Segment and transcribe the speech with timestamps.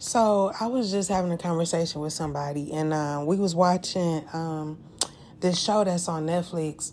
[0.00, 4.78] So I was just having a conversation with somebody, and uh, we was watching um,
[5.40, 6.92] this show that's on Netflix.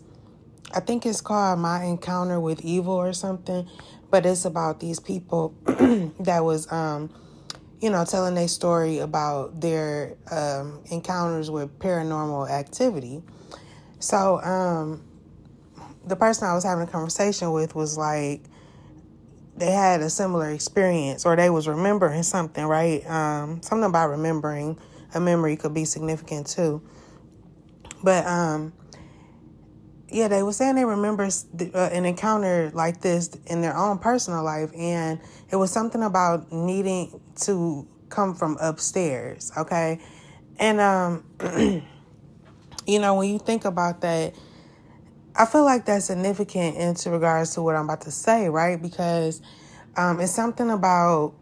[0.74, 3.68] I think it's called My Encounter with Evil or something,
[4.10, 5.54] but it's about these people
[6.18, 7.14] that was, um,
[7.80, 13.22] you know, telling their story about their um, encounters with paranormal activity.
[14.00, 15.04] So um,
[16.04, 18.42] the person I was having a conversation with was like,
[19.56, 23.08] they had a similar experience or they was remembering something, right?
[23.08, 24.78] Um, something about remembering
[25.14, 26.82] a memory could be significant too.
[28.02, 28.72] But um,
[30.08, 34.44] yeah, they were saying they remember uh, an encounter like this in their own personal
[34.44, 35.20] life, and
[35.50, 40.00] it was something about needing to come from upstairs, okay?
[40.58, 41.24] And um,
[42.86, 44.34] you know, when you think about that,
[45.38, 48.80] I feel like that's significant into regards to what I'm about to say, right?
[48.80, 49.42] Because
[49.96, 51.34] um, it's something about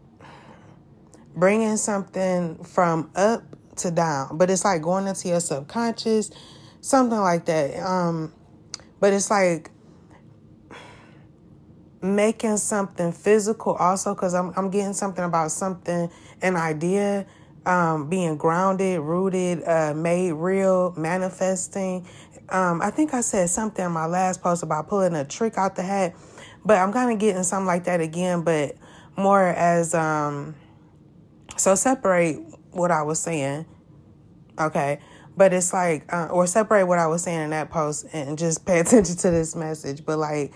[1.35, 3.43] bringing something from up
[3.77, 6.31] to down, but it's like going into your subconscious,
[6.81, 7.79] something like that.
[7.79, 8.33] Um,
[8.99, 9.71] but it's like
[12.01, 16.09] making something physical also because I'm, I'm getting something about something,
[16.41, 17.25] an idea
[17.65, 22.05] um, being grounded, rooted, uh, made real, manifesting.
[22.49, 25.75] Um, I think I said something in my last post about pulling a trick out
[25.75, 26.15] the hat,
[26.63, 28.75] but I'm kind of getting something like that again, but
[29.17, 30.55] more as um.
[31.57, 32.39] So separate
[32.71, 33.65] what I was saying,
[34.59, 34.99] okay,
[35.37, 38.65] but it's like uh, or separate what I was saying in that post and just
[38.65, 40.05] pay attention to this message.
[40.05, 40.53] But like,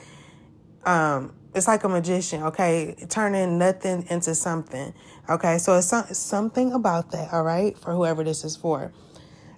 [0.85, 4.93] um, it's like a magician, okay, turning nothing into something,
[5.29, 5.57] okay.
[5.57, 8.93] So it's some, something about that, all right, for whoever this is for.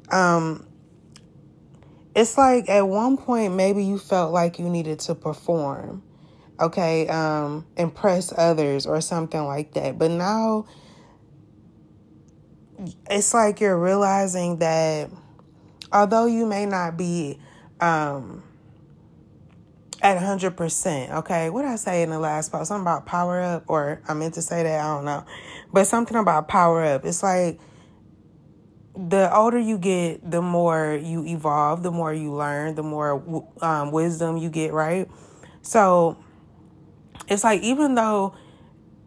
[0.09, 0.67] Um,
[2.15, 6.03] it's like at one point maybe you felt like you needed to perform
[6.59, 9.97] okay um impress others or something like that.
[9.97, 10.65] But now
[13.09, 15.09] it's like you're realizing that
[15.91, 17.39] although you may not be
[17.79, 18.43] um
[20.03, 23.63] at 100% okay what did i say in the last part, something about power up
[23.67, 25.23] or i meant to say that i don't know.
[25.71, 27.05] But something about power up.
[27.05, 27.59] It's like
[28.95, 33.91] the older you get, the more you evolve, the more you learn, the more um,
[33.91, 35.09] wisdom you get, right?
[35.61, 36.17] So
[37.27, 38.35] it's like, even though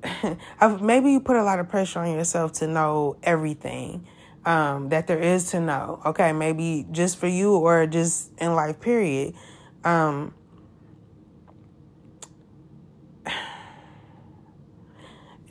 [0.80, 4.06] maybe you put a lot of pressure on yourself to know everything
[4.44, 6.32] um, that there is to know, okay?
[6.32, 9.34] Maybe just for you or just in life, period.
[9.84, 10.34] Um,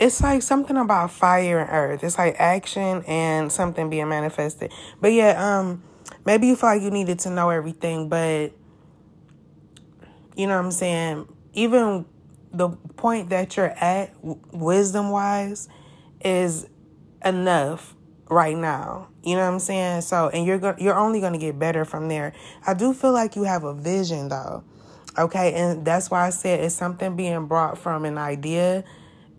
[0.03, 2.03] it's like something about fire and earth.
[2.03, 4.73] It's like action and something being manifested.
[4.99, 5.81] But yeah, um,
[6.25, 8.51] maybe you feel like you needed to know everything, but
[10.35, 11.29] you know what I'm saying?
[11.53, 12.05] Even
[12.51, 15.69] the point that you're at, wisdom wise,
[16.19, 16.67] is
[17.23, 17.95] enough
[18.29, 19.07] right now.
[19.23, 20.01] You know what I'm saying?
[20.01, 22.33] So, and you're go- you're only going to get better from there.
[22.67, 24.65] I do feel like you have a vision though.
[25.17, 28.83] Okay, and that's why I said it's something being brought from an idea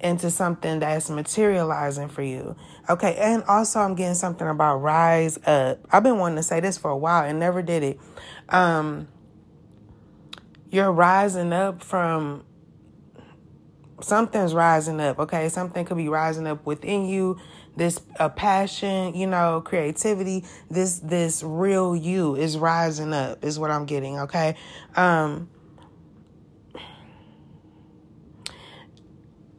[0.01, 2.57] into something that's materializing for you.
[2.89, 5.81] Okay, and also I'm getting something about rise up.
[5.91, 8.01] I've been wanting to say this for a while and never did it.
[8.49, 9.09] Um
[10.71, 12.45] you're rising up from
[14.01, 15.49] something's rising up, okay?
[15.49, 17.39] Something could be rising up within you.
[17.77, 23.71] This a passion, you know, creativity, this this real you is rising up is what
[23.71, 24.57] I'm getting, okay?
[24.97, 25.49] Um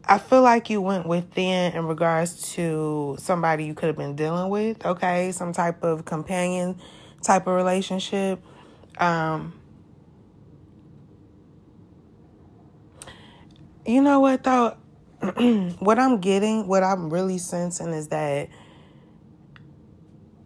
[0.07, 4.49] I feel like you went within in regards to somebody you could have been dealing
[4.49, 5.31] with, okay?
[5.31, 6.77] Some type of companion
[7.23, 8.39] type of relationship.
[8.99, 9.59] Um,
[13.85, 14.77] you know what though?
[15.79, 18.49] what I'm getting, what I'm really sensing is that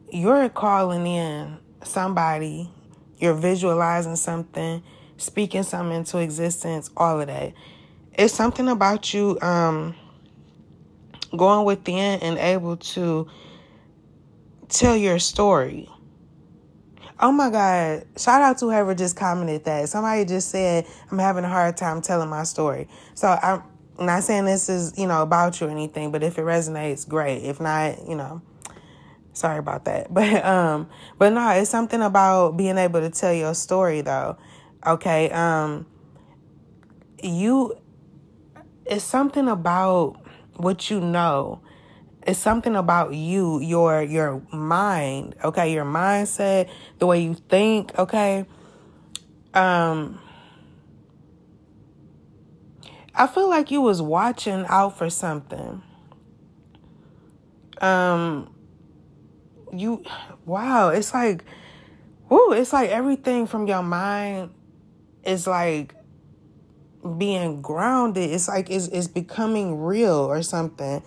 [0.09, 2.71] you're calling in somebody,
[3.17, 4.81] you're visualizing something,
[5.17, 7.53] speaking something into existence, all of that
[8.19, 9.95] it's something about you um,
[11.35, 13.29] going within and able to
[14.67, 15.89] tell your story.
[17.21, 18.05] Oh my God.
[18.17, 19.87] Shout out to whoever just commented that.
[19.87, 22.89] Somebody just said, I'm having a hard time telling my story.
[23.13, 23.63] So I'm
[23.97, 27.43] not saying this is, you know, about you or anything, but if it resonates, great.
[27.43, 28.41] If not, you know,
[29.31, 30.13] sorry about that.
[30.13, 34.37] But um, but no, it's something about being able to tell your story though.
[34.85, 35.29] Okay.
[35.29, 35.85] Um
[37.21, 37.77] you
[38.89, 40.17] it's something about
[40.57, 41.61] what you know.
[42.27, 48.45] It's something about you, your your mind, okay, your mindset, the way you think, okay?
[49.53, 50.19] Um
[53.19, 55.81] I feel like you was watching out for something.
[57.81, 58.53] Um,
[59.73, 60.05] you,
[60.45, 61.43] wow, it's like,
[62.29, 64.51] whoo, it's like everything from your mind
[65.25, 65.95] is like
[67.17, 68.29] being grounded.
[68.29, 71.01] It's like it's, it's becoming real or something.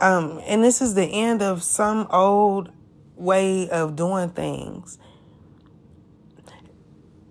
[0.00, 2.70] Um, and this is the end of some old
[3.16, 4.98] way of doing things.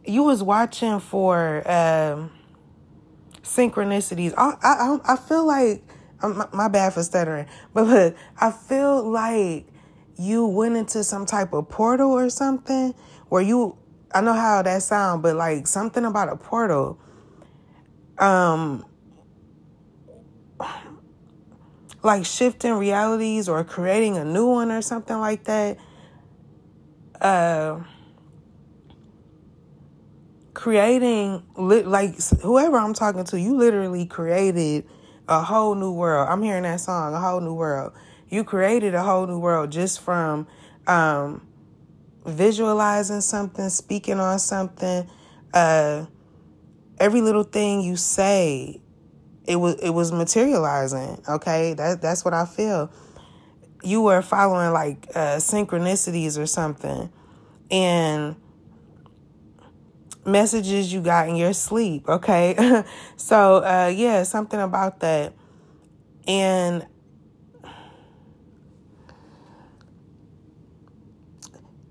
[0.05, 2.31] You was watching for um,
[3.43, 4.33] synchronicities.
[4.37, 5.83] I, I I feel like
[6.21, 9.67] my, my bad for stuttering, but look, I feel like
[10.17, 12.93] you went into some type of portal or something
[13.29, 13.77] where you.
[14.11, 16.99] I know how that sound, but like something about a portal.
[18.19, 18.85] Um,
[22.03, 25.77] like shifting realities or creating a new one or something like that.
[27.19, 27.81] Uh,
[30.53, 34.85] creating like whoever I'm talking to, you literally created
[35.27, 36.27] a whole new world.
[36.29, 37.93] I'm hearing that song, a whole new world.
[38.29, 40.47] You created a whole new world just from
[40.87, 41.47] um,
[42.25, 45.09] visualizing something, speaking on something.
[45.53, 46.05] Uh,
[46.99, 48.81] every little thing you say
[49.45, 51.21] it was it was materializing.
[51.27, 52.91] Okay, that that's what I feel.
[53.81, 57.11] You were following like uh, synchronicities or something,
[57.71, 58.35] and
[60.25, 62.07] messages you got in your sleep.
[62.07, 62.83] Okay,
[63.17, 65.33] so uh, yeah, something about that,
[66.27, 66.85] and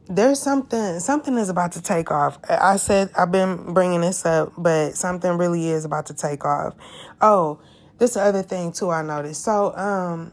[0.09, 2.39] there's something something is about to take off.
[2.49, 6.75] I said I've been bringing this up, but something really is about to take off.
[7.21, 7.61] Oh,
[7.99, 9.45] this other thing too I noticed.
[9.45, 10.33] So, um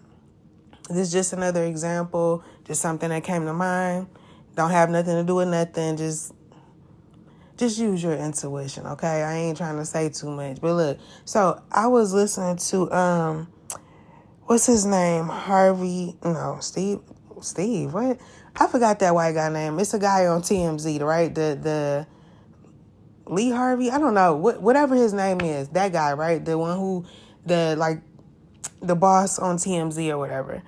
[0.90, 4.08] this is just another example, just something that came to mind.
[4.56, 6.34] Don't have nothing to do with nothing, just
[7.58, 9.24] just use your intuition, okay?
[9.24, 10.60] I ain't trying to say too much.
[10.62, 13.48] But look, so I was listening to um
[14.44, 15.26] what's his name?
[15.28, 17.00] Harvey no, Steve
[17.42, 18.18] Steve, what?
[18.58, 19.80] I forgot that white guy name.
[19.80, 21.34] It's a guy on TMZ, right?
[21.34, 22.08] The the
[23.28, 23.92] Lee Harvey.
[23.92, 25.70] I don't know what whatever his name is.
[25.70, 26.44] That guy, right?
[26.44, 27.06] The one who
[27.46, 28.02] the like
[28.82, 30.64] the boss on TMZ or whatever.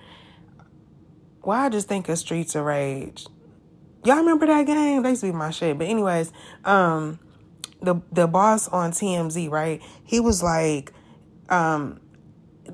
[1.41, 3.25] Why I just think of Streets of Rage.
[4.03, 5.03] Y'all remember that game?
[5.03, 5.77] They used to be my shit.
[5.77, 6.33] But anyways,
[6.65, 7.19] um,
[7.81, 9.81] the the boss on TMZ, right?
[10.03, 10.91] He was like,
[11.49, 12.01] um,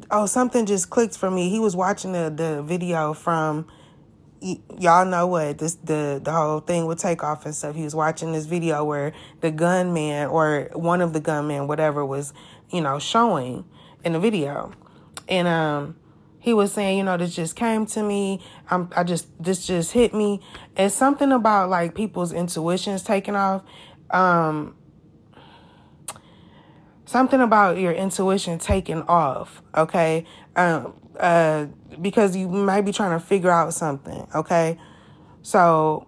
[0.10, 1.50] oh, something just clicked for me.
[1.50, 3.68] He was watching the the video from
[4.80, 7.76] y'all know what this the the whole thing with Takeoff and stuff.
[7.76, 12.34] He was watching this video where the gunman or one of the gunmen, whatever, was
[12.72, 13.66] you know showing
[14.04, 14.72] in the video,
[15.28, 15.96] and um
[16.44, 18.42] he was saying, you know, this just came to me.
[18.70, 20.42] I'm, I just, this just hit me.
[20.76, 23.64] It's something about like people's intuitions taking off.
[24.10, 24.76] Um,
[27.06, 29.62] something about your intuition taking off.
[29.74, 30.26] Okay.
[30.58, 31.68] Um, uh,
[32.02, 34.80] because you might be trying to figure out something, okay?
[35.42, 36.08] So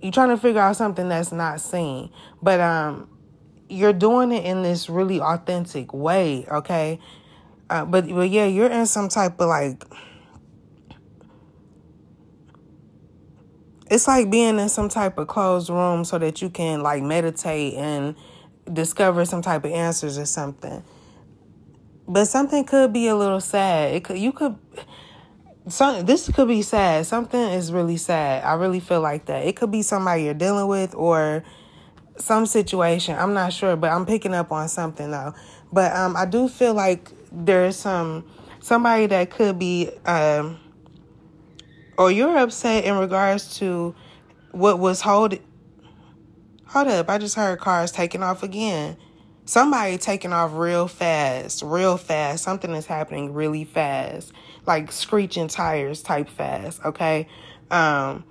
[0.00, 2.10] you're trying to figure out something that's not seen,
[2.40, 3.08] but um,
[3.68, 7.00] you're doing it in this really authentic way, okay?
[7.68, 9.84] Uh, but but yeah, you're in some type of like.
[13.90, 17.74] It's like being in some type of closed room so that you can like meditate
[17.74, 18.14] and
[18.70, 20.82] discover some type of answers or something.
[22.08, 23.94] But something could be a little sad.
[23.94, 24.56] It could you could
[25.68, 27.04] some this could be sad.
[27.06, 28.42] Something is really sad.
[28.44, 29.46] I really feel like that.
[29.46, 31.44] It could be somebody you're dealing with or
[32.16, 33.14] some situation.
[33.16, 35.34] I'm not sure, but I'm picking up on something though.
[35.70, 38.24] But um I do feel like there's some
[38.60, 40.58] somebody that could be um
[41.98, 43.94] or you're upset in regards to
[44.52, 45.44] what was holding
[46.68, 48.96] Hold up, I just heard cars taking off again
[49.48, 52.44] somebody taking off real fast, real fast.
[52.44, 54.30] Something is happening really fast,
[54.66, 56.84] like screeching tires type fast.
[56.84, 57.26] Okay.
[57.70, 58.24] Um,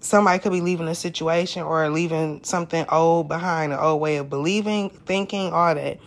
[0.00, 4.28] somebody could be leaving a situation or leaving something old behind, an old way of
[4.28, 6.00] believing, thinking, all that.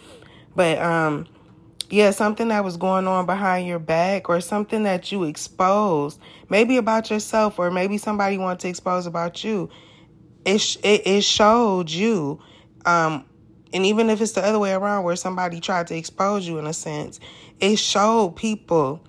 [0.57, 1.27] But, um,
[1.89, 6.19] yeah, something that was going on behind your back or something that you exposed,
[6.49, 9.69] maybe about yourself or maybe somebody wanted to expose about you.
[10.43, 12.41] It, it, it showed you,
[12.85, 13.23] um,
[13.73, 16.67] and even if it's the other way around where somebody tried to expose you in
[16.67, 17.19] a sense,
[17.59, 19.01] it showed people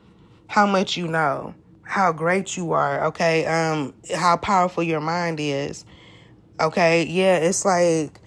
[0.46, 3.46] how much you know, how great you are, okay?
[3.46, 5.84] Um how powerful your mind is.
[6.60, 7.04] Okay?
[7.04, 8.20] Yeah, it's like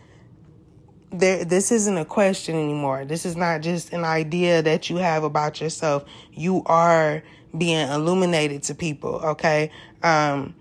[1.11, 3.05] there this isn't a question anymore.
[3.05, 6.05] This is not just an idea that you have about yourself.
[6.33, 7.23] You are
[7.57, 9.71] being illuminated to people, okay?
[10.03, 10.55] Um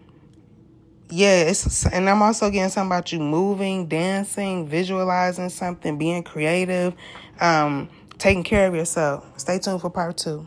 [1.10, 6.94] it's and I'm also getting something about you moving, dancing, visualizing something, being creative,
[7.40, 7.88] um,
[8.18, 9.26] taking care of yourself.
[9.38, 10.46] Stay tuned for part two.